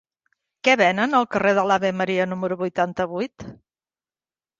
[0.67, 3.47] Què venen al carrer de l'Ave Maria número vuitanta-vuit?